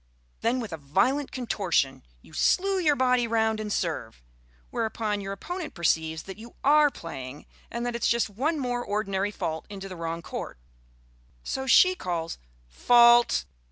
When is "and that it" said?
7.69-8.01